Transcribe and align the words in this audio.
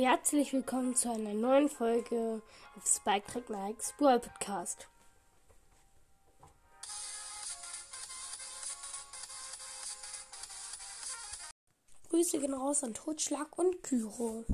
Herzlich 0.00 0.52
willkommen 0.52 0.94
zu 0.94 1.10
einer 1.10 1.34
neuen 1.34 1.68
Folge 1.68 2.40
auf 2.76 2.86
Spike 2.86 3.26
Track 3.26 3.50
Nikes 3.50 3.92
Brawl 3.98 4.20
Podcast. 4.20 4.86
Grüße 12.10 12.38
gehen 12.38 12.54
raus 12.54 12.84
an 12.84 12.94
Totschlag 12.94 13.58
und 13.58 13.82
Kyro. 13.82 14.44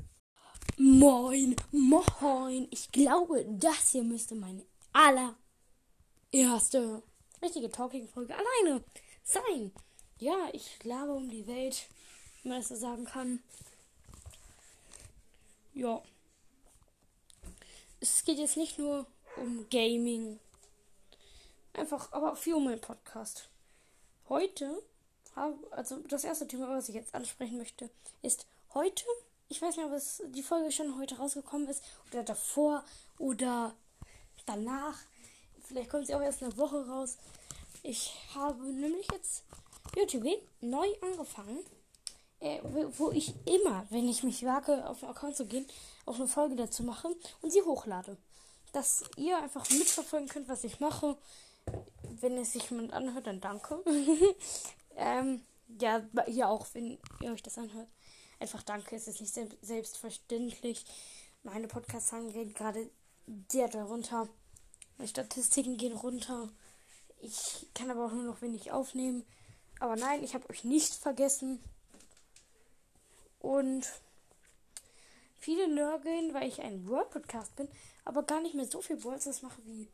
Moin, 0.79 1.57
moin. 1.73 2.67
Ich 2.71 2.91
glaube, 2.91 3.45
das 3.47 3.91
hier 3.91 4.03
müsste 4.03 4.37
meine 4.37 4.65
allererste 6.33 7.03
richtige 7.43 7.71
Talking-Folge 7.71 8.35
alleine 8.35 8.83
sein. 9.23 9.73
Ja, 10.17 10.49
ich 10.55 10.79
glaube 10.79 11.13
um 11.13 11.29
die 11.29 11.47
Welt, 11.47 11.91
wenn 12.43 12.53
man 12.53 12.61
das 12.61 12.69
so 12.71 12.77
sagen 12.77 13.05
kann. 13.05 13.41
Ja. 15.75 16.01
Es 18.01 18.25
geht 18.25 18.39
jetzt 18.39 18.57
nicht 18.57 18.79
nur 18.79 19.07
um 19.37 19.69
Gaming. 19.71 20.39
Einfach, 21.73 22.13
aber 22.13 22.37
viel 22.37 22.55
um 22.55 22.65
meinen 22.65 22.81
Podcast. 22.81 23.49
Heute, 24.29 24.81
also 25.73 25.99
das 26.09 26.23
erste 26.23 26.47
Thema, 26.47 26.69
was 26.69 26.89
ich 26.89 26.95
jetzt 26.95 27.15
ansprechen 27.15 27.59
möchte, 27.59 27.91
ist 28.23 28.47
heute, 28.73 29.05
ich 29.49 29.61
weiß 29.61 29.77
nicht, 29.77 29.87
ob 29.87 29.93
es 29.93 30.23
die 30.29 30.45
Folge 30.45 30.71
schon 30.71 30.97
heute 30.97 31.17
rausgekommen 31.17 31.67
ist 31.69 31.83
oder 32.13 32.23
davor 32.23 32.85
oder 33.19 33.75
danach. 34.47 34.99
Vielleicht 35.65 35.91
kommt 35.91 36.07
sie 36.07 36.15
auch 36.15 36.23
erst 36.23 36.43
eine 36.43 36.57
Woche 36.57 36.87
raus. 36.87 37.19
Ich 37.83 38.15
habe 38.33 38.63
nämlich 38.63 39.09
jetzt 39.11 39.43
YouTube 39.97 40.41
neu 40.61 40.87
angefangen 41.03 41.59
äh, 42.45 42.61
wo 42.99 43.11
ich 43.11 43.35
immer, 43.47 43.87
wenn 43.89 44.07
ich 44.07 44.23
mich 44.23 44.45
wage, 44.45 44.87
auf 44.87 45.01
den 45.01 45.09
Account 45.09 45.35
zu 45.35 45.47
gehen, 45.47 45.67
auch 46.05 46.17
eine 46.17 46.29
Folge 46.29 46.57
dazu 46.57 46.83
mache 46.83 47.09
und 47.41 47.51
sie 47.51 47.63
hochlade. 47.63 48.19
Dass 48.73 49.03
ihr 49.17 49.39
einfach 49.39 49.69
mitverfolgen 49.71 50.29
könnt, 50.29 50.49
was 50.49 50.63
ich 50.63 50.79
mache. 50.79 51.17
Wenn 52.21 52.37
es 52.37 52.53
sich 52.53 52.69
jemand 52.69 52.93
anhört, 52.93 53.27
dann 53.27 53.41
danke. 53.41 53.83
ähm, 54.97 55.43
ja, 55.81 56.03
hier 56.27 56.51
auch, 56.51 56.67
wenn 56.75 56.99
ihr 57.23 57.33
euch 57.33 57.43
das 57.43 57.57
anhört. 57.57 57.89
Einfach 58.39 58.63
danke, 58.63 58.95
es 58.95 59.09
ist 59.09 59.23
nicht 59.23 59.35
selbstverständlich. 59.63 60.85
Meine 61.45 61.67
Podcast-Zahlen 61.67 62.33
gehen 62.33 62.53
gerade 62.53 62.91
sehr 63.51 63.69
darunter. 63.69 64.29
Meine 64.99 65.09
Statistiken 65.09 65.79
gehen 65.79 65.97
runter. 65.97 66.51
Ich 67.23 67.69
kann 67.73 67.91
aber 67.91 68.05
auch 68.05 68.13
nur 68.13 68.25
noch 68.25 68.43
wenig 68.43 68.71
aufnehmen. 68.71 69.25
Aber 69.81 69.97
nein, 69.97 70.23
ich 70.23 70.35
habe 70.35 70.49
euch 70.51 70.65
nicht 70.65 70.95
vergessen. 70.95 71.59
Und 73.45 73.87
viele 75.39 75.69
nörgeln, 75.69 76.33
weil 76.33 76.49
ich 76.49 76.63
ein 76.63 76.89
World 76.89 77.11
Podcast 77.11 77.55
bin, 77.57 77.69
aber 78.07 78.23
gar 78.23 78.41
nicht 78.41 78.55
mehr 78.55 78.65
so 78.65 78.81
viel 78.81 79.05
World 79.05 79.23
mache 79.43 79.61
wie 79.67 79.87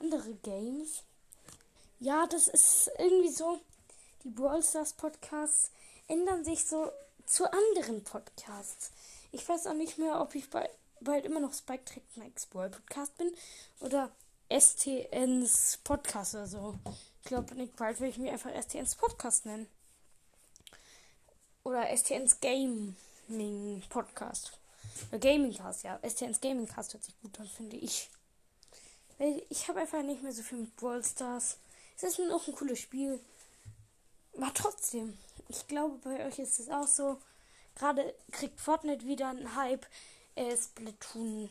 andere 0.00 0.34
Games. 0.42 1.04
Ja, 2.00 2.26
das 2.26 2.48
ist 2.48 2.90
irgendwie 2.98 3.30
so. 3.30 3.60
Die 4.24 4.30
Brawl 4.30 4.60
Stars 4.60 4.94
Podcasts 4.94 5.70
ändern 6.08 6.44
sich 6.44 6.66
so 6.66 6.90
zu 7.26 7.44
anderen 7.44 8.02
Podcasts. 8.02 8.90
Ich 9.30 9.48
weiß 9.48 9.68
auch 9.68 9.74
nicht 9.74 9.98
mehr, 9.98 10.20
ob 10.20 10.34
ich 10.34 10.50
bald, 10.50 10.70
bald 11.00 11.24
immer 11.26 11.38
noch 11.38 11.54
Spike 11.54 11.84
Trick 11.84 12.02
Max 12.16 12.46
Brawl 12.46 12.70
Podcast 12.70 13.16
bin 13.18 13.32
oder 13.78 14.10
STNs 14.50 15.78
Podcast 15.84 16.34
oder 16.34 16.48
so. 16.48 16.74
Ich 17.22 17.28
glaube, 17.28 17.54
nicht 17.54 17.76
bald 17.76 18.00
will 18.00 18.08
ich 18.08 18.18
mich 18.18 18.32
einfach 18.32 18.50
STNs 18.60 18.96
Podcast 18.96 19.46
nennen. 19.46 19.68
Oder 21.66 21.88
STNs 21.96 22.38
Gaming 22.38 22.94
Podcast. 23.88 24.52
Oder 25.08 25.18
Gaming 25.18 25.52
Cast, 25.52 25.82
ja. 25.82 25.98
STNs 26.08 26.40
Gaming 26.40 26.68
Cast 26.68 26.94
hört 26.94 27.02
sich 27.02 27.20
gut 27.20 27.40
an, 27.40 27.48
finde 27.48 27.76
ich. 27.76 28.08
Ich 29.50 29.66
habe 29.66 29.80
einfach 29.80 30.00
nicht 30.04 30.22
mehr 30.22 30.32
so 30.32 30.44
viel 30.44 30.58
mit 30.58 30.76
Brawl 30.76 31.02
Stars. 31.02 31.58
Es 31.96 32.04
ist 32.04 32.20
noch 32.20 32.46
ein 32.46 32.54
cooles 32.54 32.78
Spiel. 32.78 33.18
Aber 34.36 34.54
trotzdem, 34.54 35.18
ich 35.48 35.66
glaube, 35.66 35.98
bei 36.04 36.24
euch 36.24 36.38
ist 36.38 36.60
es 36.60 36.68
auch 36.68 36.86
so. 36.86 37.18
Gerade 37.74 38.14
kriegt 38.30 38.60
Fortnite 38.60 39.04
wieder 39.04 39.30
einen 39.30 39.56
Hype. 39.56 39.86
Äh, 40.36 40.56
Splatoon 40.56 41.50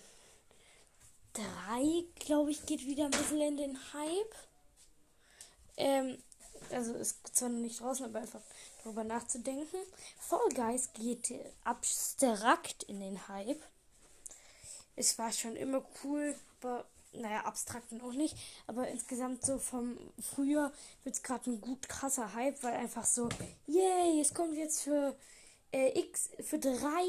3, 1.33 2.05
glaube 2.19 2.51
ich, 2.51 2.65
geht 2.65 2.85
wieder 2.85 3.03
ein 3.03 3.11
bisschen 3.11 3.41
in 3.41 3.57
den 3.57 3.77
Hype. 3.91 4.35
Ähm, 5.75 6.17
also 6.71 6.93
ist 6.93 7.35
zwar 7.35 7.49
noch 7.49 7.59
nicht 7.59 7.79
draußen, 7.79 8.05
aber 8.05 8.19
einfach 8.19 8.41
darüber 8.83 9.03
nachzudenken. 9.03 9.77
Fall 10.19 10.49
Guys 10.53 10.93
geht 10.93 11.33
abstrakt 11.63 12.83
in 12.83 12.99
den 12.99 13.27
Hype. 13.27 13.63
Es 14.95 15.17
war 15.17 15.31
schon 15.31 15.55
immer 15.55 15.85
cool, 16.03 16.35
aber 16.61 16.85
naja, 17.13 17.41
abstrakt 17.45 17.91
auch 18.01 18.13
nicht. 18.13 18.35
Aber 18.67 18.87
insgesamt 18.87 19.45
so 19.45 19.57
vom 19.57 19.97
Frühjahr 20.19 20.71
wird 21.03 21.15
es 21.15 21.23
gerade 21.23 21.49
ein 21.49 21.61
gut 21.61 21.87
krasser 21.87 22.33
Hype, 22.33 22.61
weil 22.63 22.73
einfach 22.73 23.05
so, 23.05 23.29
yay, 23.67 24.19
es 24.21 24.33
kommt 24.33 24.55
jetzt 24.55 24.81
für 24.81 25.15
äh, 25.71 25.99
X, 25.99 26.29
für 26.41 26.59
drei 26.59 27.05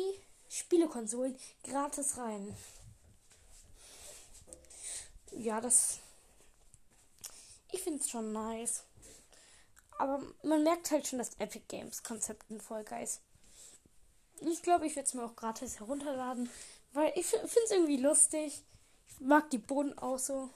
Spielekonsolen 0.48 1.36
gratis 1.62 2.16
rein. 2.16 2.56
Ja, 5.32 5.60
das. 5.60 5.98
Ich 7.72 7.82
finde 7.82 8.00
es 8.00 8.08
schon 8.08 8.32
nice. 8.32 8.84
Aber 9.98 10.22
man 10.42 10.62
merkt 10.62 10.90
halt 10.90 11.06
schon 11.06 11.18
das 11.18 11.34
Epic 11.38 11.64
Games 11.68 12.02
Konzept 12.02 12.44
in 12.50 12.60
Fall 12.60 12.84
Guys. 12.84 13.20
Ich 14.40 14.62
glaube, 14.62 14.86
ich 14.86 14.96
werde 14.96 15.06
es 15.06 15.14
mir 15.14 15.24
auch 15.24 15.36
gratis 15.36 15.80
herunterladen, 15.80 16.50
weil 16.92 17.12
ich 17.16 17.26
finde 17.26 17.46
es 17.46 17.70
irgendwie 17.70 17.96
lustig. 17.96 18.62
Ich 19.08 19.20
mag 19.20 19.48
die 19.50 19.58
Boden 19.58 19.96
auch 19.98 20.18
so. 20.18 20.50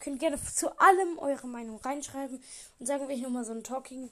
Könnt 0.00 0.20
gerne 0.20 0.38
zu 0.42 0.78
allem 0.78 1.18
eure 1.18 1.46
Meinung 1.46 1.80
reinschreiben 1.80 2.42
und 2.78 2.86
sagen, 2.86 3.08
wenn 3.08 3.16
ich 3.16 3.22
nochmal 3.22 3.44
so 3.44 3.52
ein 3.52 3.64
Talking 3.64 4.10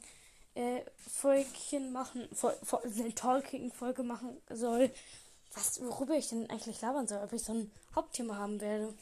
äh, 0.54 0.80
Folgchen 0.96 1.92
machen, 1.92 2.28
Vol 2.32 2.56
eine 2.82 3.14
Talking-Folge 3.14 4.02
machen 4.02 4.40
soll, 4.48 4.90
was, 5.54 5.82
worüber 5.82 6.14
ich 6.14 6.28
denn 6.28 6.48
eigentlich 6.48 6.80
labern 6.80 7.06
soll, 7.06 7.22
ob 7.22 7.32
ich 7.32 7.42
so 7.42 7.52
ein 7.52 7.70
Hauptthema 7.94 8.36
haben 8.36 8.60
werde. 8.60 8.94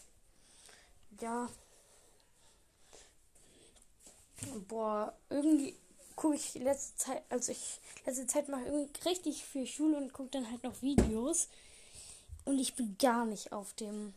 Ja, 1.21 1.49
Boah, 4.69 5.15
irgendwie 5.29 5.75
gucke 6.17 6.37
ich 6.37 6.55
letzte 6.55 6.97
Zeit, 6.97 7.23
also 7.31 7.53
ich 7.53 7.81
letzte 8.05 8.27
Zeit 8.27 8.49
mache 8.49 8.65
irgendwie 8.65 8.91
richtig 9.09 9.45
viel 9.45 9.67
Schule 9.67 9.97
und 9.97 10.13
gucke 10.13 10.31
dann 10.31 10.51
halt 10.51 10.63
noch 10.63 10.83
Videos. 10.83 11.49
Und 12.45 12.59
ich 12.59 12.75
bin 12.75 12.97
gar 12.99 13.25
nicht 13.27 13.53
auf 13.53 13.73
dem, 13.75 14.15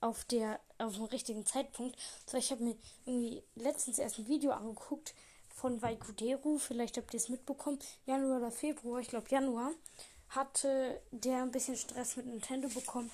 auf 0.00 0.24
der, 0.24 0.60
auf 0.78 0.94
dem 0.94 1.04
richtigen 1.04 1.46
Zeitpunkt. 1.46 1.96
So, 2.26 2.36
ich 2.36 2.50
habe 2.50 2.62
mir 2.62 2.76
irgendwie 3.04 3.42
letztens 3.54 3.98
erst 3.98 4.18
ein 4.18 4.28
Video 4.28 4.52
angeguckt 4.52 5.14
von 5.54 5.80
Vaikuderu, 5.80 6.58
vielleicht 6.58 6.96
habt 6.96 7.14
ihr 7.14 7.18
es 7.18 7.28
mitbekommen, 7.28 7.78
Januar 8.04 8.38
oder 8.38 8.52
Februar, 8.52 9.00
ich 9.00 9.08
glaube 9.08 9.30
Januar, 9.30 9.72
hatte 10.28 11.00
der 11.12 11.42
ein 11.42 11.50
bisschen 11.50 11.76
Stress 11.76 12.16
mit 12.16 12.26
Nintendo 12.26 12.68
bekommen, 12.68 13.10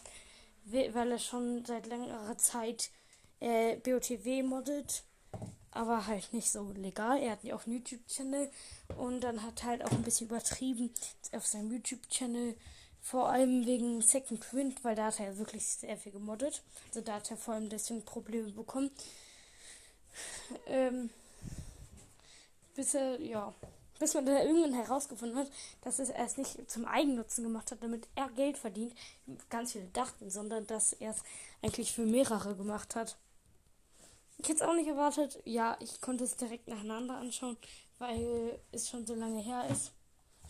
weil 0.64 1.12
er 1.12 1.18
schon 1.18 1.64
seit 1.64 1.86
längerer 1.86 2.36
Zeit 2.36 2.90
äh, 3.40 3.76
BOTW 3.76 4.42
moddet 4.42 5.04
aber 5.72 6.06
halt 6.06 6.32
nicht 6.32 6.50
so 6.50 6.70
legal. 6.76 7.20
Er 7.20 7.32
hat 7.32 7.44
ja 7.44 7.56
auch 7.56 7.66
einen 7.66 7.76
YouTube-Channel 7.76 8.50
und 8.98 9.20
dann 9.22 9.42
hat 9.42 9.64
halt 9.64 9.84
auch 9.84 9.90
ein 9.90 10.02
bisschen 10.02 10.28
übertrieben 10.28 10.90
auf 11.32 11.46
seinem 11.46 11.72
YouTube-Channel. 11.72 12.54
Vor 13.00 13.30
allem 13.30 13.66
wegen 13.66 14.00
Second 14.00 14.52
Wind, 14.52 14.84
weil 14.84 14.94
da 14.94 15.06
hat 15.06 15.18
er 15.18 15.36
wirklich 15.38 15.66
sehr 15.66 15.96
viel 15.96 16.12
gemoddet. 16.12 16.62
Also 16.88 17.00
da 17.00 17.14
hat 17.14 17.30
er 17.30 17.36
vor 17.36 17.54
allem 17.54 17.68
deswegen 17.68 18.04
Probleme 18.04 18.52
bekommen. 18.52 18.90
Ähm, 20.66 21.10
bis 22.74 22.94
er, 22.94 23.20
ja, 23.20 23.52
bis 23.98 24.14
man 24.14 24.26
dann 24.26 24.46
irgendwann 24.46 24.74
herausgefunden 24.74 25.38
hat, 25.38 25.50
dass 25.80 25.98
er 25.98 26.24
es 26.24 26.36
nicht 26.36 26.70
zum 26.70 26.84
Eigennutzen 26.84 27.44
gemacht 27.44 27.70
hat, 27.70 27.82
damit 27.82 28.06
er 28.14 28.28
Geld 28.30 28.58
verdient, 28.58 28.94
ganz 29.48 29.72
viele 29.72 29.86
dachten, 29.86 30.30
sondern 30.30 30.66
dass 30.66 30.92
er 30.92 31.10
es 31.10 31.22
eigentlich 31.62 31.92
für 31.92 32.04
mehrere 32.04 32.54
gemacht 32.56 32.94
hat. 32.94 33.16
Ich 34.42 34.48
hätte 34.48 34.64
es 34.64 34.68
auch 34.68 34.74
nicht 34.74 34.88
erwartet. 34.88 35.40
Ja, 35.44 35.76
ich 35.78 36.00
konnte 36.00 36.24
es 36.24 36.36
direkt 36.36 36.66
nacheinander 36.66 37.14
anschauen, 37.14 37.56
weil 37.98 38.58
es 38.72 38.90
schon 38.90 39.06
so 39.06 39.14
lange 39.14 39.40
her 39.40 39.68
ist. 39.70 39.92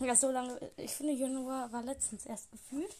Ja, 0.00 0.16
so 0.16 0.30
lange. 0.30 0.72
Ich 0.78 0.92
finde, 0.92 1.12
Januar 1.12 1.70
war 1.72 1.82
letztens 1.82 2.24
erst 2.24 2.50
gefühlt. 2.50 2.96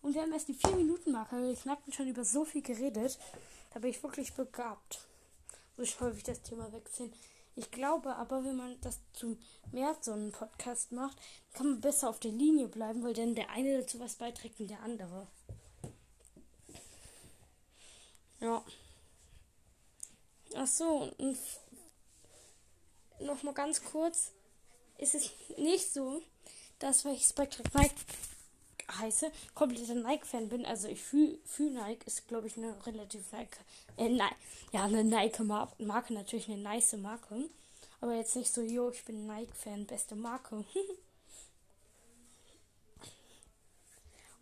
Und 0.00 0.14
wir 0.14 0.22
haben 0.22 0.32
erst 0.32 0.48
die 0.48 0.54
4-Minuten-Marke. 0.54 1.42
Wir 1.42 1.54
knackten 1.56 1.92
schon 1.92 2.08
über 2.08 2.24
so 2.24 2.46
viel 2.46 2.62
geredet. 2.62 3.18
Da 3.74 3.80
bin 3.80 3.90
ich 3.90 4.02
wirklich 4.02 4.32
begabt. 4.32 5.00
So 5.76 5.84
häufig 6.00 6.24
das 6.24 6.40
Thema 6.40 6.72
wechseln. 6.72 7.12
Ich 7.54 7.70
glaube 7.70 8.16
aber, 8.16 8.42
wenn 8.42 8.56
man 8.56 8.80
das 8.80 8.98
zu 9.12 9.36
mehr 9.72 9.94
so 10.00 10.12
einen 10.12 10.32
Podcast 10.32 10.90
macht, 10.92 11.18
kann 11.52 11.68
man 11.68 11.80
besser 11.82 12.08
auf 12.08 12.18
der 12.18 12.32
Linie 12.32 12.66
bleiben, 12.66 13.02
weil 13.02 13.12
dann 13.12 13.34
der 13.34 13.50
eine 13.50 13.78
dazu 13.78 14.00
was 14.00 14.14
beiträgt 14.14 14.58
und 14.58 14.70
der 14.70 14.80
andere. 14.80 15.26
Ja. 18.40 18.64
Ach 20.56 20.66
so, 20.66 21.10
und 21.18 21.38
noch 23.20 23.42
mal 23.42 23.54
ganz 23.54 23.82
kurz. 23.84 24.32
Ist 24.98 25.14
es 25.14 25.30
nicht 25.56 25.92
so, 25.92 26.22
dass 26.78 27.04
weil 27.04 27.14
ich 27.14 27.24
Spectre 27.24 27.62
Mike 27.72 27.94
heiße, 28.98 29.30
kompletter 29.54 29.94
Nike-Fan 29.94 30.48
bin. 30.48 30.66
Also 30.66 30.88
ich 30.88 31.00
fühle 31.00 31.38
fühl 31.44 31.70
Nike, 31.70 32.06
ist 32.06 32.26
glaube 32.28 32.48
ich 32.48 32.56
eine 32.56 32.74
relativ 32.86 33.30
Nike, 33.32 33.58
äh, 33.96 34.08
nein, 34.08 34.34
ja, 34.72 34.84
eine 34.84 35.04
Nike-Marke, 35.04 36.12
natürlich 36.12 36.48
eine 36.48 36.58
nice 36.58 36.94
Marke. 36.94 37.48
Aber 38.00 38.14
jetzt 38.14 38.34
nicht 38.36 38.52
so, 38.52 38.62
yo, 38.62 38.90
ich 38.90 39.04
bin 39.04 39.26
Nike-Fan, 39.26 39.86
beste 39.86 40.16
Marke. 40.16 40.64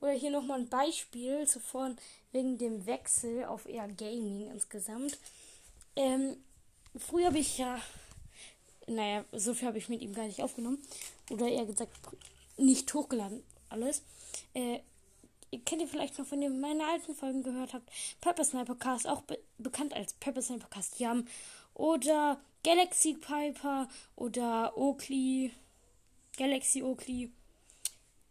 Oder 0.01 0.13
hier 0.13 0.31
nochmal 0.31 0.61
ein 0.61 0.69
Beispiel 0.69 1.45
zuvor 1.49 1.97
wegen 2.31 2.57
dem 2.57 2.87
Wechsel 2.87 3.45
auf 3.47 3.67
eher 3.67 3.89
Gaming 3.89 4.49
insgesamt. 4.51 5.19
Ähm, 5.99 6.37
früher 6.97 7.27
habe 7.27 7.39
ich 7.39 7.59
ja, 7.59 7.81
naja, 8.87 9.25
so 9.33 9.53
viel 9.53 9.67
habe 9.67 9.79
ich 9.79 9.89
mit 9.89 10.01
ihm 10.01 10.15
gar 10.15 10.27
nicht 10.27 10.41
aufgenommen. 10.41 10.79
Oder 11.29 11.49
eher 11.49 11.67
gesagt, 11.67 11.93
nicht 12.57 12.95
hochgeladen 12.95 13.43
alles. 13.69 14.03
Äh, 14.55 14.79
kennt 15.65 15.83
ihr 15.83 15.89
vielleicht 15.89 16.17
noch, 16.17 16.31
wenn 16.31 16.41
ihr 16.41 16.51
meine 16.51 16.87
alten 16.87 17.17
Folgen 17.17 17.43
gehört 17.43 17.75
habt, 17.75 17.91
Pepper 18.21 18.45
Sniper 18.45 18.77
Cast, 18.77 19.09
auch 19.09 19.23
be 19.23 19.39
bekannt 19.59 19.93
als 19.93 20.13
Pepper 20.15 20.41
Sniper 20.41 20.69
Cast 20.69 21.01
Yam. 21.01 21.27
Oder 21.75 22.41
Galaxy 22.63 23.15
Piper 23.15 23.89
oder 24.15 24.79
Oakley. 24.79 25.51
Galaxy 26.37 26.81
Oakley. 26.81 27.33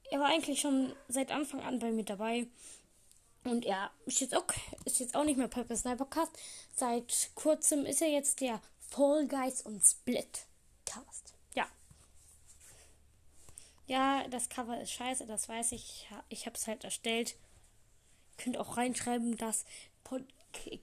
Er 0.09 0.21
war 0.21 0.27
eigentlich 0.27 0.61
schon 0.61 0.93
seit 1.09 1.31
Anfang 1.31 1.59
an 1.59 1.79
bei 1.79 1.91
mir 1.91 2.05
dabei. 2.05 2.47
Und 3.47 3.65
er 3.65 3.91
ist 4.05 4.19
jetzt 4.19 4.35
auch, 4.35 4.45
ist 4.85 4.99
jetzt 4.99 5.15
auch 5.15 5.23
nicht 5.23 5.37
mehr 5.37 5.47
Purple 5.47 5.77
Sniper 5.77 6.05
Cast. 6.05 6.37
Seit 6.75 7.31
kurzem 7.35 7.85
ist 7.85 8.01
er 8.01 8.09
jetzt 8.09 8.41
der 8.41 8.61
Fall 8.89 9.27
Guys 9.27 9.61
und 9.61 9.81
Split 9.85 10.45
Cast. 10.85 11.33
Ja. 11.55 11.67
Ja, 13.87 14.27
das 14.27 14.49
Cover 14.49 14.81
ist 14.81 14.91
scheiße, 14.91 15.25
das 15.25 15.47
weiß 15.47 15.71
ich. 15.71 16.09
Ich 16.29 16.45
habe 16.45 16.57
es 16.57 16.67
halt 16.67 16.83
erstellt. 16.83 17.35
Ihr 18.37 18.43
könnt 18.43 18.57
auch 18.57 18.77
reinschreiben, 18.77 19.37
dass 19.37 19.65
Pod 20.03 20.23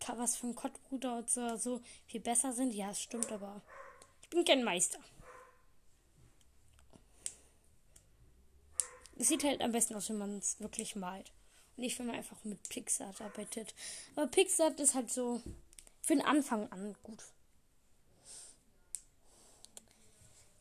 Covers 0.00 0.36
von 0.36 0.54
Kottbruder 0.54 1.18
und 1.18 1.30
so, 1.30 1.56
so 1.56 1.80
viel 2.06 2.20
besser 2.20 2.52
sind. 2.52 2.74
Ja, 2.74 2.90
es 2.90 3.02
stimmt, 3.02 3.30
aber 3.32 3.60
ich 4.22 4.30
bin 4.30 4.44
kein 4.44 4.62
Meister. 4.62 4.98
Es 9.16 9.28
sieht 9.28 9.44
halt 9.44 9.62
am 9.62 9.72
besten 9.72 9.94
aus, 9.94 10.08
wenn 10.08 10.18
man 10.18 10.38
es 10.38 10.60
wirklich 10.60 10.96
malt. 10.96 11.32
Nicht, 11.76 11.98
wenn 11.98 12.06
man 12.06 12.16
einfach 12.16 12.42
mit 12.44 12.68
Pixar 12.68 13.14
arbeitet. 13.20 13.74
Aber 14.14 14.26
Pixar 14.28 14.78
ist 14.78 14.94
halt 14.94 15.10
so 15.10 15.40
für 16.02 16.14
den 16.14 16.24
Anfang 16.24 16.70
an 16.70 16.96
gut. 17.02 17.24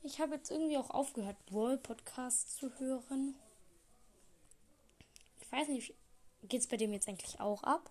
Ich 0.01 0.19
habe 0.19 0.35
jetzt 0.35 0.51
irgendwie 0.51 0.77
auch 0.77 0.89
aufgehört, 0.89 1.37
World 1.49 1.83
Podcasts 1.83 2.57
zu 2.57 2.77
hören. 2.79 3.35
Ich 5.39 5.51
weiß 5.51 5.67
nicht, 5.69 5.93
geht 6.43 6.61
es 6.61 6.67
bei 6.67 6.77
dem 6.77 6.91
jetzt 6.91 7.07
eigentlich 7.07 7.39
auch 7.39 7.63
ab? 7.63 7.89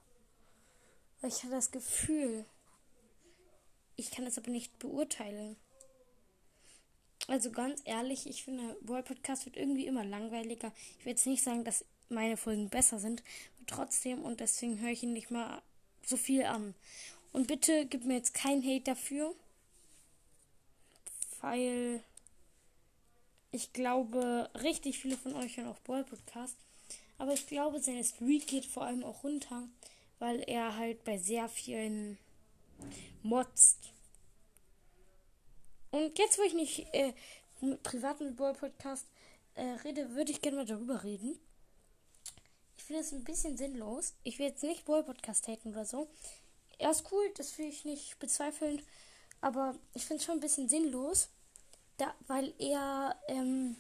Weil 1.21 1.31
ich 1.31 1.43
habe 1.43 1.55
das 1.55 1.71
Gefühl, 1.71 2.45
ich 3.97 4.11
kann 4.11 4.25
das 4.25 4.37
aber 4.37 4.51
nicht 4.51 4.79
beurteilen. 4.79 5.57
Also 7.33 7.51
ganz 7.51 7.81
ehrlich, 7.87 8.27
ich 8.27 8.45
finde, 8.45 8.77
World 8.83 9.07
Podcast 9.07 9.47
wird 9.47 9.57
irgendwie 9.57 9.87
immer 9.87 10.05
langweiliger. 10.05 10.71
Ich 10.99 11.07
will 11.07 11.13
jetzt 11.13 11.27
nicht 11.27 11.43
sagen, 11.43 11.65
dass 11.65 11.83
meine 12.11 12.37
Folgen 12.37 12.69
besser 12.69 12.99
sind, 12.99 13.23
trotzdem 13.67 14.21
und 14.23 14.41
deswegen 14.41 14.79
höre 14.81 14.91
ich 14.91 15.03
ihn 15.03 15.15
nicht 15.15 15.31
mal 15.31 15.63
so 16.05 16.19
viel 16.19 16.45
an. 16.45 16.75
Und 17.33 17.47
bitte 17.47 17.87
gib 17.87 18.05
mir 18.05 18.17
jetzt 18.17 18.35
kein 18.35 18.63
Hate 18.63 18.83
dafür, 18.85 19.35
weil 21.41 22.05
ich 23.51 23.73
glaube, 23.73 24.51
richtig 24.63 24.99
viele 24.99 25.17
von 25.17 25.35
euch 25.35 25.57
hören 25.57 25.69
auch 25.69 25.81
World 25.87 26.09
Podcast. 26.09 26.59
Aber 27.17 27.33
ich 27.33 27.47
glaube, 27.47 27.81
seine 27.81 28.05
Street 28.05 28.47
geht 28.47 28.67
vor 28.67 28.85
allem 28.85 29.05
auch 29.05 29.25
runter, 29.25 29.67
weil 30.19 30.41
er 30.47 30.77
halt 30.77 31.03
bei 31.05 31.17
sehr 31.17 31.49
vielen 31.49 32.19
motzt 33.23 33.91
und 35.93 36.19
jetzt, 36.19 36.39
wo 36.39 36.43
ich 36.43 36.55
nicht 36.55 36.87
äh, 36.93 37.13
privat 37.83 38.21
mit 38.21 38.37
Boy 38.37 38.55
Podcast 38.55 39.07
äh, 39.55 39.63
rede, 39.85 40.15
würde 40.15 40.33
ich 40.33 40.41
gerne 40.41 40.57
mal 40.57 40.67
darüber 40.67 41.05
reden. 41.05 41.39
Ich 42.77 42.85
finde 42.85 43.03
es 43.03 43.13
ein 43.13 43.25
bisschen 43.25 43.57
sinnlos. 43.57 44.15
Ich 44.25 44.39
will 44.39 44.47
jetzt 44.47 44.63
nicht 44.63 44.85
Boy 44.85 45.03
Podcast 45.03 45.47
haten 45.47 45.69
oder 45.69 45.85
so. 45.85 46.09
Er 46.79 46.91
ist 46.91 47.13
cool, 47.13 47.31
das 47.37 47.57
will 47.59 47.67
ich 47.67 47.85
nicht 47.85 48.19
bezweifeln. 48.19 48.83
Aber 49.41 49.77
ich 49.95 50.05
finde 50.05 50.21
es 50.21 50.25
schon 50.25 50.39
ein 50.39 50.41
bisschen 50.41 50.69
sinnlos, 50.69 51.29
da, 51.97 52.15
weil 52.27 52.55
er 52.59 53.17
ähm, 53.29 53.77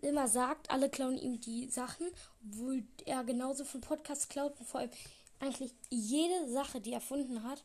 immer 0.00 0.26
sagt, 0.28 0.70
alle 0.70 0.88
klauen 0.88 1.18
ihm 1.18 1.40
die 1.40 1.68
Sachen, 1.68 2.06
obwohl 2.44 2.84
er 3.04 3.24
genauso 3.24 3.64
von 3.64 3.80
Podcasts 3.80 4.28
klaut 4.28 4.58
und 4.58 4.66
vor 4.66 4.80
allem 4.80 4.90
eigentlich 5.38 5.74
jede 5.88 6.50
Sache, 6.50 6.80
die 6.80 6.92
er 6.92 6.96
erfunden 6.96 7.42
hat 7.42 7.62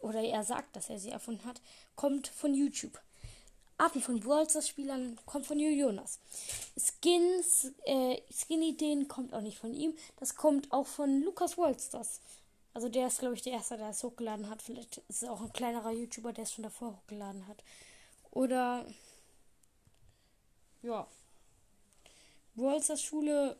oder 0.00 0.22
er 0.22 0.44
sagt, 0.44 0.76
dass 0.76 0.90
er 0.90 0.98
sie 0.98 1.10
erfunden 1.10 1.44
hat, 1.44 1.60
kommt 1.96 2.28
von 2.28 2.54
YouTube. 2.54 2.98
Arten 3.80 4.02
von 4.02 4.20
Brawlstars-Spielern 4.20 5.18
kommt 5.24 5.46
von 5.46 5.58
Jonas. 5.58 6.18
Skins, 6.76 7.72
äh, 7.86 8.20
Skin-Ideen 8.30 9.08
kommt 9.08 9.32
auch 9.32 9.40
nicht 9.40 9.58
von 9.58 9.72
ihm. 9.72 9.94
Das 10.18 10.36
kommt 10.36 10.70
auch 10.70 10.86
von 10.86 11.22
Lukas 11.22 11.56
Worldstars. 11.56 12.20
Also 12.74 12.88
der 12.88 13.06
ist, 13.06 13.20
glaube 13.20 13.34
ich, 13.34 13.42
der 13.42 13.54
Erste, 13.54 13.78
der 13.78 13.90
es 13.90 14.04
hochgeladen 14.04 14.50
hat. 14.50 14.60
Vielleicht 14.60 14.98
ist 15.08 15.22
es 15.22 15.28
auch 15.28 15.40
ein 15.40 15.52
kleinerer 15.52 15.90
YouTuber, 15.92 16.32
der 16.32 16.44
es 16.44 16.52
schon 16.52 16.62
davor 16.62 16.92
hochgeladen 16.92 17.46
hat. 17.48 17.64
Oder 18.30 18.84
ja. 20.82 21.06
Brawlstars 22.54 23.02
Schule 23.02 23.56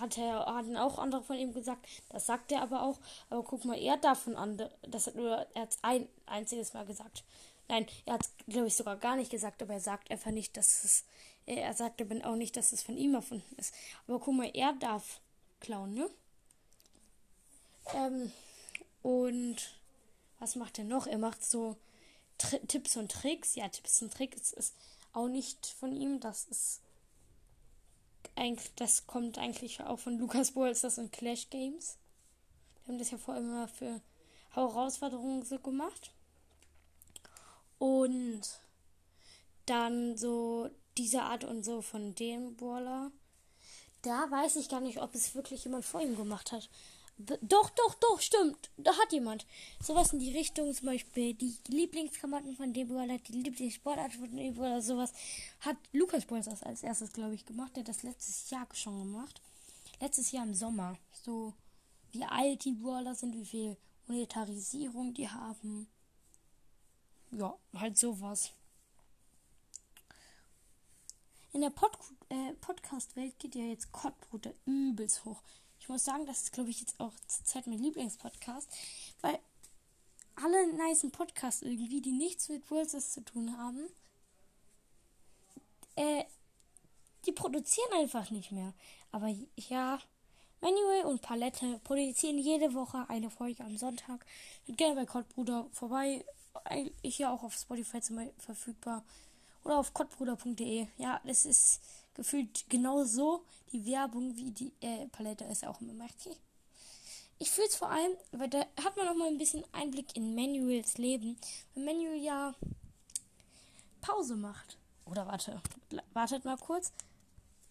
hat 0.00 0.18
er 0.18 0.46
hatten 0.46 0.76
auch 0.76 0.98
andere 0.98 1.22
von 1.22 1.36
ihm 1.36 1.52
gesagt. 1.52 1.86
Das 2.08 2.26
sagt 2.26 2.52
er 2.52 2.62
aber 2.62 2.82
auch. 2.82 2.98
Aber 3.30 3.42
guck 3.42 3.64
mal, 3.64 3.78
er 3.78 3.94
hat 3.94 4.04
davon 4.04 4.36
andere. 4.36 4.70
Das 4.82 5.06
hat 5.06 5.14
nur 5.14 5.46
er 5.54 5.62
hat 5.62 5.78
ein 5.82 6.08
einziges 6.26 6.74
Mal 6.74 6.86
gesagt. 6.86 7.24
Nein, 7.68 7.86
er 8.04 8.14
hat 8.14 8.28
glaube 8.46 8.66
ich 8.66 8.76
sogar 8.76 8.96
gar 8.96 9.16
nicht 9.16 9.30
gesagt, 9.30 9.62
aber 9.62 9.74
er 9.74 9.80
sagt 9.80 10.10
einfach 10.10 10.30
nicht, 10.30 10.56
dass 10.56 10.84
es 10.84 11.04
er 11.46 11.74
sagt 11.74 12.00
aber 12.00 12.14
auch 12.24 12.36
nicht, 12.36 12.56
dass 12.56 12.72
es 12.72 12.82
von 12.82 12.96
ihm 12.96 13.14
erfunden 13.14 13.54
ist. 13.56 13.74
Aber 14.06 14.18
guck 14.18 14.34
mal, 14.34 14.50
er 14.54 14.72
darf 14.74 15.20
klauen, 15.60 15.94
ne? 15.94 16.08
Ähm, 17.92 18.32
und 19.02 19.56
was 20.38 20.56
macht 20.56 20.78
er 20.78 20.84
noch? 20.84 21.06
Er 21.06 21.18
macht 21.18 21.44
so 21.44 21.76
Tri 22.38 22.58
Tipps 22.66 22.96
und 22.96 23.10
Tricks. 23.10 23.54
Ja, 23.54 23.68
Tipps 23.68 24.00
und 24.00 24.12
Tricks 24.12 24.52
ist 24.52 24.74
auch 25.12 25.28
nicht 25.28 25.66
von 25.66 25.94
ihm. 25.94 26.20
Das 26.20 26.46
ist 26.46 26.80
eigentlich, 28.36 28.72
das 28.76 29.06
kommt 29.06 29.38
eigentlich 29.38 29.80
auch 29.80 29.98
von 29.98 30.18
Lukas 30.18 30.52
Bolsters 30.52 30.98
und 30.98 31.12
Clash 31.12 31.50
Games. 31.50 31.96
Die 32.76 32.88
haben 32.88 32.98
das 32.98 33.10
ja 33.10 33.18
vor 33.18 33.34
allem 33.34 33.46
immer 33.50 33.68
für 33.68 34.00
Herausforderungen 34.50 35.44
so 35.44 35.58
gemacht. 35.58 36.12
Und 37.78 38.42
dann 39.66 40.16
so 40.16 40.70
diese 40.96 41.22
Art 41.22 41.44
und 41.44 41.64
so 41.64 41.82
von 41.82 42.14
dem 42.14 42.56
Brawler. 42.56 43.10
Da 44.02 44.30
weiß 44.30 44.56
ich 44.56 44.68
gar 44.68 44.80
nicht, 44.80 45.00
ob 45.00 45.14
es 45.14 45.34
wirklich 45.34 45.64
jemand 45.64 45.84
vor 45.84 46.00
ihm 46.00 46.16
gemacht 46.16 46.52
hat. 46.52 46.68
Doch, 47.16 47.70
doch, 47.70 47.94
doch, 47.94 48.20
stimmt. 48.20 48.70
Da 48.76 48.92
hat 48.96 49.12
jemand. 49.12 49.46
Sowas 49.80 50.12
in 50.12 50.18
die 50.18 50.36
Richtung, 50.36 50.74
zum 50.74 50.86
Beispiel 50.86 51.34
die 51.34 51.56
Lieblingsklamotten 51.68 52.56
von 52.56 52.72
dem 52.72 52.88
Brawler, 52.88 53.18
die 53.18 53.32
Lieblingssportart 53.32 54.14
von 54.14 54.34
dem 54.36 54.54
Brawler, 54.54 54.82
sowas. 54.82 55.12
Hat 55.60 55.76
Lukas 55.92 56.24
Bolzers 56.26 56.62
als 56.64 56.82
erstes, 56.82 57.12
glaube 57.12 57.34
ich, 57.34 57.46
gemacht. 57.46 57.76
Der 57.76 57.82
hat 57.82 57.88
das 57.88 58.02
letztes 58.02 58.50
Jahr 58.50 58.66
schon 58.72 58.98
gemacht. 58.98 59.40
Letztes 60.00 60.32
Jahr 60.32 60.44
im 60.44 60.54
Sommer. 60.54 60.98
So, 61.12 61.54
wie 62.10 62.24
alt 62.24 62.64
die 62.64 62.72
Brawler 62.72 63.14
sind, 63.14 63.34
wie 63.36 63.46
viel 63.46 63.76
Monetarisierung 64.08 65.14
die 65.14 65.28
haben. 65.28 65.86
Ja, 67.30 67.56
halt 67.74 67.96
sowas. 67.96 68.52
In 71.52 71.60
der 71.60 71.70
Pod 71.70 71.96
äh, 72.28 72.52
Podcast-Welt 72.54 73.38
geht 73.38 73.54
ja 73.54 73.62
jetzt 73.62 73.92
Kottbruder 73.92 74.52
übelst 74.66 75.24
hoch. 75.24 75.40
Ich 75.84 75.90
muss 75.90 76.06
sagen, 76.06 76.24
das 76.24 76.44
ist, 76.44 76.52
glaube 76.52 76.70
ich, 76.70 76.80
jetzt 76.80 76.98
auch 76.98 77.12
zur 77.26 77.44
Zeit 77.44 77.66
mein 77.66 77.78
Lieblingspodcast, 77.78 78.70
weil 79.20 79.38
alle 80.34 80.72
nice 80.72 81.06
Podcasts 81.12 81.60
irgendwie, 81.60 82.00
die 82.00 82.10
nichts 82.10 82.48
mit 82.48 82.70
Wurzeln 82.70 83.02
zu 83.02 83.22
tun 83.22 83.54
haben, 83.58 83.86
äh, 85.96 86.24
die 87.26 87.32
produzieren 87.32 87.92
einfach 87.92 88.30
nicht 88.30 88.50
mehr. 88.50 88.72
Aber 89.12 89.28
ja, 89.56 89.98
Manuel 90.62 91.04
und 91.04 91.20
Palette 91.20 91.78
produzieren 91.84 92.38
jede 92.38 92.72
Woche 92.72 93.04
eine 93.10 93.28
Folge 93.28 93.62
am 93.62 93.76
Sonntag. 93.76 94.24
Hört 94.64 94.78
gerne 94.78 94.94
bei 94.94 95.04
Kottbruder 95.04 95.68
vorbei. 95.70 96.24
Ich 97.02 97.18
ja 97.18 97.30
auch 97.30 97.42
auf 97.42 97.52
Spotify 97.52 98.00
zum 98.00 98.16
Beispiel 98.16 98.42
verfügbar. 98.42 99.04
Oder 99.64 99.76
auf 99.76 99.92
kottbruder.de. 99.92 100.86
Ja, 100.96 101.20
das 101.24 101.44
ist 101.44 101.82
gefühlt 102.14 102.68
genauso 102.68 103.44
die 103.72 103.84
Werbung 103.86 104.36
wie 104.36 104.50
die 104.50 104.72
äh, 104.80 105.06
Palette 105.08 105.44
ist 105.44 105.66
auch 105.66 105.80
immer 105.80 105.94
macht. 105.94 106.14
Ich 107.40 107.50
fühle 107.50 107.66
es 107.66 107.74
vor 107.74 107.90
allem, 107.90 108.12
weil 108.30 108.48
da 108.48 108.60
hat 108.60 108.96
man 108.96 109.06
noch 109.06 109.16
mal 109.16 109.26
ein 109.26 109.38
bisschen 109.38 109.64
Einblick 109.72 110.16
in 110.16 110.36
Manuels 110.36 110.98
Leben. 110.98 111.36
Wenn 111.74 111.84
Manuel 111.84 112.22
ja 112.22 112.54
Pause 114.00 114.36
macht. 114.36 114.78
Oder 115.04 115.26
warte, 115.26 115.60
wartet 116.12 116.44
mal 116.44 116.56
kurz. 116.56 116.92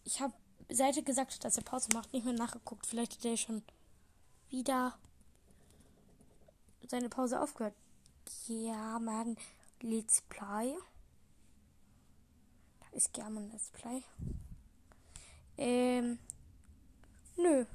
Ich 0.03 0.19
habe 0.19 0.33
Seite 0.69 1.01
gesagt 1.01 1.43
dass 1.45 1.57
er 1.57 1.63
Pause 1.63 1.89
macht, 1.93 2.11
nicht 2.11 2.25
mehr 2.25 2.33
nachgeguckt. 2.33 2.85
Vielleicht 2.85 3.13
hat 3.13 3.25
er 3.25 3.37
schon 3.37 3.63
wieder 4.49 4.97
seine 6.87 7.09
Pause 7.09 7.41
aufgehört. 7.41 7.73
Ja, 8.47 8.99
man, 8.99 9.37
Let's 9.81 10.21
Play. 10.29 10.75
Ist 12.93 13.11
gerne 13.13 13.39
ein 13.39 13.51
Let's 13.51 13.71
Play. 13.71 14.03
Ähm, 15.57 16.19
nö. 17.37 17.65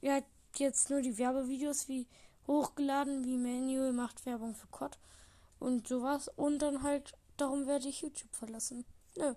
Er 0.00 0.16
hat 0.16 0.24
jetzt 0.56 0.88
nur 0.90 1.00
die 1.00 1.18
Werbevideos 1.18 1.88
wie 1.88 2.06
hochgeladen, 2.46 3.24
wie 3.24 3.36
Manual 3.36 3.92
macht 3.92 4.24
Werbung 4.24 4.54
für 4.54 4.68
COD 4.68 4.98
und 5.58 5.88
sowas. 5.88 6.28
Und 6.36 6.60
dann 6.60 6.84
halt, 6.84 7.14
darum 7.36 7.66
werde 7.66 7.88
ich 7.88 8.02
YouTube 8.02 8.34
verlassen. 8.34 8.84
Nö. 9.16 9.34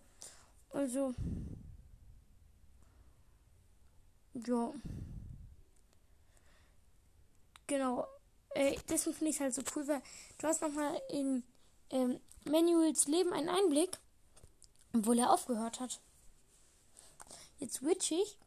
Also. 0.70 1.16
Ja. 4.34 4.74
Genau. 7.66 8.08
Äh, 8.54 8.78
deswegen 8.88 9.16
finde 9.16 9.30
ich 9.32 9.38
es 9.38 9.42
halt 9.42 9.54
so 9.56 9.64
cool, 9.76 9.88
weil 9.88 10.02
du 10.38 10.48
hast 10.48 10.62
nochmal 10.62 11.02
in 11.10 11.44
ähm, 11.92 12.20
Manuels 12.46 13.08
Leben 13.08 13.34
einen 13.34 13.50
Einblick, 13.50 14.00
obwohl 14.94 15.20
er 15.20 15.32
aufgehört 15.32 15.80
hat. 15.80 16.00
Jetzt 17.60 17.76
switch 17.76 18.12
ich. 18.12 18.38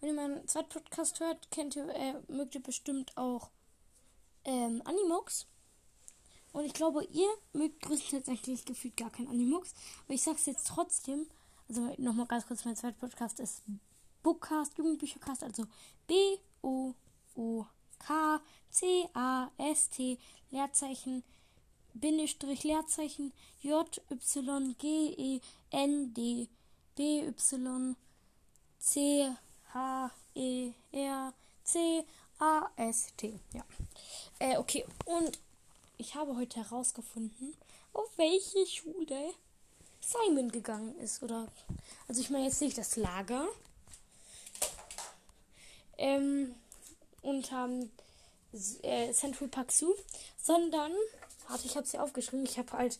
Wenn 0.00 0.10
ihr 0.10 0.14
meinen 0.14 0.46
zweiten 0.48 0.68
Podcast 0.68 1.20
hört, 1.20 1.50
kennt 1.50 1.76
ihr, 1.76 1.88
äh, 1.88 2.14
mögt 2.28 2.54
ihr 2.54 2.62
bestimmt 2.62 3.16
auch 3.16 3.50
ähm, 4.44 4.82
Animox. 4.84 5.46
Und 6.52 6.64
ich 6.64 6.74
glaube, 6.74 7.04
ihr 7.04 7.28
mögt 7.52 7.82
größtenteils 7.82 8.28
eigentlich 8.28 8.64
gefühlt 8.64 8.96
gar 8.96 9.10
kein 9.10 9.28
Animox. 9.28 9.74
Aber 10.04 10.14
ich 10.14 10.22
sag's 10.22 10.46
jetzt 10.46 10.66
trotzdem. 10.66 11.26
Also 11.68 11.94
nochmal 11.98 12.26
ganz 12.26 12.46
kurz, 12.46 12.64
mein 12.64 12.76
zweiter 12.76 12.96
Podcast 12.98 13.40
ist 13.40 13.62
Bookcast, 14.22 14.78
Jugendbüchercast, 14.78 15.42
also 15.42 15.66
B-O-O-K-C-A-S-T, 16.06 16.98
Leerzeichen, 20.50 21.22
Bindestrich, 22.00 22.64
Leerzeichen, 22.64 23.32
J-Y-G-E-N-D, 23.62 24.08
B-Y, 26.96 27.96
C-H-E-R-C-A-S-T. 28.78 29.40
Ja. 33.52 33.64
Äh, 34.38 34.56
okay. 34.58 34.86
Und 35.04 35.38
ich 35.98 36.14
habe 36.14 36.36
heute 36.36 36.60
herausgefunden, 36.60 37.54
auf 37.92 38.08
welche 38.16 38.66
Schule 38.66 39.32
Simon 40.00 40.50
gegangen 40.50 40.96
ist. 40.98 41.22
Oder. 41.22 41.48
Also 42.08 42.20
ich 42.20 42.30
meine 42.30 42.44
jetzt 42.46 42.60
nicht 42.60 42.78
das 42.78 42.96
Lager. 42.96 43.48
Ähm, 45.98 46.54
haben 47.50 47.90
äh, 48.82 49.12
Central 49.12 49.48
Park 49.48 49.72
Zoo, 49.72 49.94
sondern. 50.42 50.92
Warte, 51.48 51.66
ich 51.66 51.76
habe 51.76 51.86
sie 51.86 51.98
aufgeschrieben. 51.98 52.44
Ich 52.44 52.58
habe 52.58 52.72
halt 52.72 52.98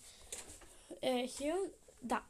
äh, 1.00 1.26
hier. 1.26 1.55
Da. 2.03 2.23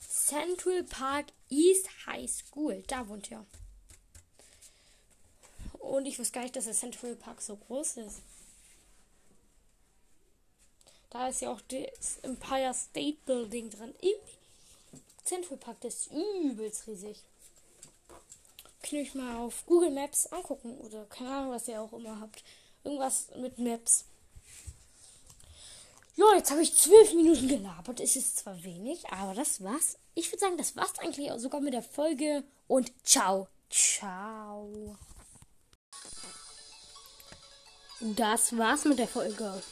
Central 0.00 0.82
Park 0.82 1.26
East 1.50 1.88
High 2.06 2.28
School. 2.30 2.82
Da 2.88 3.06
wohnt 3.08 3.30
er. 3.30 3.44
Und 5.74 6.06
ich 6.06 6.18
wusste 6.18 6.32
gar 6.32 6.42
nicht, 6.42 6.56
dass 6.56 6.64
der 6.64 6.74
Central 6.74 7.14
Park 7.14 7.40
so 7.40 7.56
groß 7.56 7.98
ist. 7.98 8.22
Da 11.10 11.28
ist 11.28 11.40
ja 11.40 11.52
auch 11.52 11.60
das 11.68 12.18
Empire 12.22 12.74
State 12.74 13.18
Building 13.24 13.70
drin. 13.70 13.94
Im 14.00 15.00
Central 15.24 15.56
Park, 15.56 15.80
das 15.80 15.94
ist 15.94 16.12
übelst 16.12 16.86
riesig. 16.86 17.22
Kann 18.82 18.98
ich 18.98 19.14
mal 19.14 19.36
auf 19.36 19.64
Google 19.66 19.90
Maps 19.90 20.26
angucken 20.26 20.76
oder 20.78 21.04
keine 21.06 21.30
Ahnung, 21.30 21.52
was 21.52 21.68
ihr 21.68 21.80
auch 21.80 21.92
immer 21.92 22.20
habt. 22.20 22.42
Irgendwas 22.84 23.28
mit 23.36 23.58
Maps. 23.58 24.04
Ja, 26.18 26.24
jetzt 26.34 26.50
habe 26.50 26.62
ich 26.62 26.74
zwölf 26.74 27.12
Minuten 27.12 27.46
gelabert. 27.46 28.00
Es 28.00 28.16
ist 28.16 28.38
zwar 28.38 28.62
wenig, 28.64 29.06
aber 29.10 29.34
das 29.34 29.62
war's. 29.62 29.98
Ich 30.14 30.32
würde 30.32 30.40
sagen, 30.40 30.56
das 30.56 30.74
war's 30.74 30.98
eigentlich 30.98 31.30
sogar 31.36 31.60
mit 31.60 31.74
der 31.74 31.82
Folge. 31.82 32.42
Und 32.66 32.90
ciao. 33.06 33.48
Ciao. 33.68 34.96
Das 38.00 38.56
war's 38.56 38.86
mit 38.86 38.98
der 38.98 39.08
Folge. 39.08 39.62